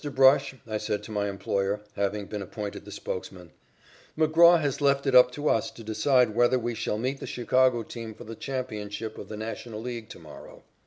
Brush," 0.15 0.55
I 0.65 0.79
said 0.79 1.03
to 1.03 1.11
my 1.11 1.29
employer, 1.29 1.81
having 1.95 2.25
been 2.25 2.41
appointed 2.41 2.85
the 2.85 2.91
spokesman, 2.91 3.51
"McGraw 4.17 4.59
has 4.59 4.81
left 4.81 5.05
it 5.05 5.13
up 5.13 5.29
to 5.33 5.47
us 5.47 5.69
to 5.69 5.83
decide 5.83 6.33
whether 6.33 6.57
we 6.57 6.73
shall 6.73 6.97
meet 6.97 7.19
the 7.19 7.27
Chicago 7.27 7.83
team 7.83 8.15
for 8.15 8.23
the 8.23 8.33
championship 8.33 9.19
of 9.19 9.29
the 9.29 9.37
National 9.37 9.79
League 9.79 10.09
to 10.09 10.17
morrow. 10.19 10.63